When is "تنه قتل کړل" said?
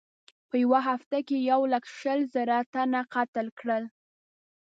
2.73-3.83